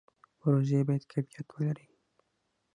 پروژې 0.39 0.79
باید 0.87 1.03
کیفیت 1.11 1.47
ولري 1.51 1.87